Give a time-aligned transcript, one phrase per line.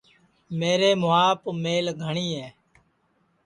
[0.59, 2.47] میرے مُُوھاپ میل گھٹؔی ہے